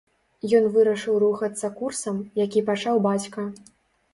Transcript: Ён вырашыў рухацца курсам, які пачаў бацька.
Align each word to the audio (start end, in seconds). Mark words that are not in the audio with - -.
Ён 0.59 0.63
вырашыў 0.77 1.19
рухацца 1.23 1.67
курсам, 1.81 2.17
які 2.43 2.65
пачаў 2.71 2.95
бацька. 3.09 3.47